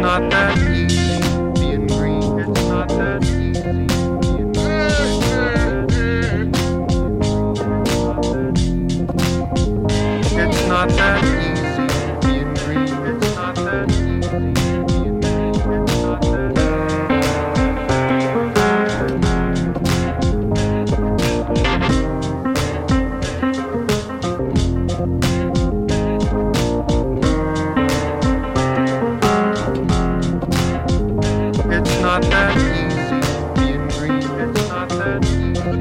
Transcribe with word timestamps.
not 0.00 0.30
that 0.30 0.56
easy 0.58 1.20
being 1.60 1.86
green. 1.86 2.38
It's 2.40 2.62
not 2.68 2.88
that 2.88 3.22
easy. 3.22 3.39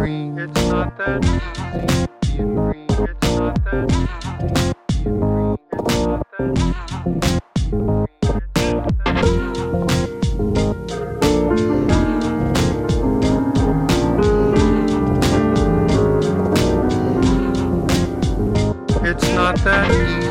green. 0.00 0.38
It's 0.38 0.62
not 0.62 0.96
that 0.96 1.20
deep 2.22 2.38
green. 2.38 2.86
It's 2.88 3.28
not 3.36 3.64
that 3.66 3.86
deep 4.88 5.04
green. 5.04 5.58
It's 5.72 6.06
not 6.06 6.24
that 6.38 6.54
deep. 6.54 6.74
It's 19.04 19.28
not 19.34 19.56
that 19.64 19.90
easy. 19.90 20.29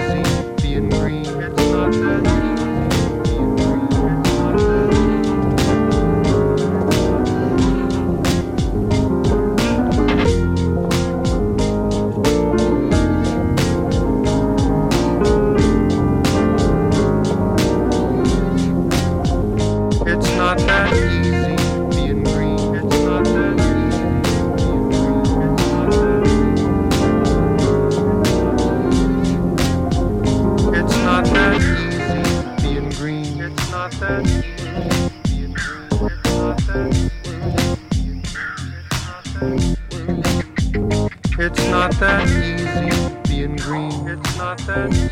It's 41.42 41.64
not 41.70 41.92
that 42.00 42.28
easy 42.28 42.90
being 43.30 43.56
green. 43.58 44.08
It's 44.08 44.36
not 44.36 44.58
that 44.66 44.92
easy 44.92 45.12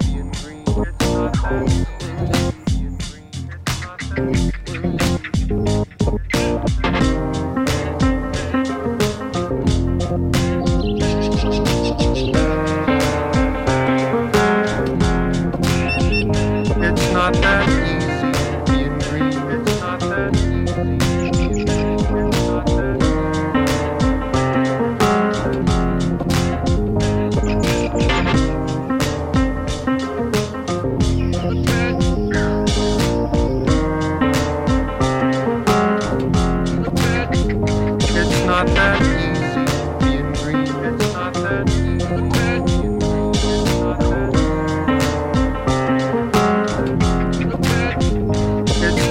being 0.00 0.32
green. 0.32 0.64
It's 0.66 1.06
not 1.06 1.32
that 1.32 1.62
easy 1.68 2.50
being 2.66 2.98
green. 2.98 3.34
It's 3.54 3.82
not 3.82 4.00
that 4.00 5.32
easy. 5.32 5.37
It's 42.10 42.22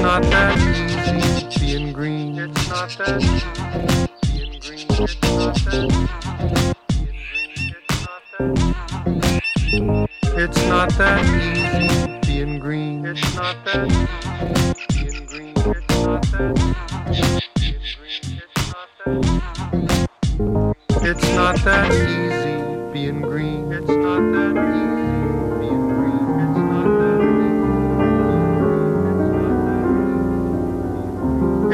not 0.01 0.23
that 0.23 0.57
easy 0.57 1.59
being 1.59 1.93
green. 1.93 2.39
It's 2.39 2.69
not 2.69 2.89
that 2.97 3.21
easy 3.21 3.45
being 12.25 12.57
green. 12.59 13.05
It's 13.05 13.35
not 13.35 13.63
that 13.65 13.91
easy. 14.95 15.53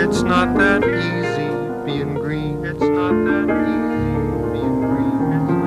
It's 0.03 0.21
not 0.21 0.57
that 0.57 0.83
easy 0.83 1.49
being 1.85 2.15
green. 2.15 2.65
It's 2.65 2.79
not 2.79 3.13
that 3.25 3.49
easy 3.49 4.53
being 4.53 4.81
green. 4.81 5.62